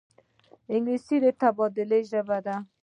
انګلیسي 0.73 1.17
د 1.23 1.25
تبادلې 1.41 1.99
ژبه 2.11 2.37
ده 2.45 2.55